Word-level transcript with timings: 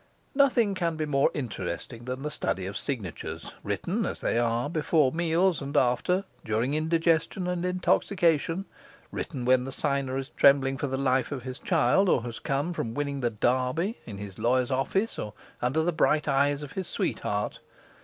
Nothing 0.33 0.73
can 0.73 0.95
be 0.95 1.05
more 1.05 1.29
interesting 1.35 2.05
than 2.05 2.23
the 2.23 2.31
study 2.31 2.65
of 2.65 2.75
signatures, 2.75 3.51
written 3.63 4.03
(as 4.07 4.19
they 4.19 4.39
are) 4.39 4.67
before 4.67 5.11
meals 5.11 5.61
and 5.61 5.77
after, 5.77 6.23
during 6.43 6.73
indigestion 6.73 7.45
and 7.45 7.63
intoxication; 7.63 8.65
written 9.11 9.45
when 9.45 9.63
the 9.63 9.71
signer 9.71 10.17
is 10.17 10.29
trembling 10.29 10.79
for 10.79 10.87
the 10.87 10.97
life 10.97 11.31
of 11.31 11.43
his 11.43 11.59
child 11.59 12.09
or 12.09 12.23
has 12.23 12.39
come 12.39 12.73
from 12.73 12.95
winning 12.95 13.19
the 13.19 13.29
Derby, 13.29 13.99
in 14.07 14.17
his 14.17 14.39
lawyer's 14.39 14.71
office, 14.71 15.19
or 15.19 15.33
under 15.61 15.83
the 15.83 15.91
bright 15.93 16.27
eyes 16.27 16.63
of 16.63 16.71
his 16.71 16.87
sweetheart. 16.87 17.59